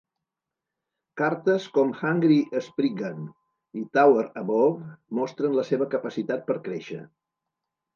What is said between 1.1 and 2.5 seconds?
Cartes com Hungry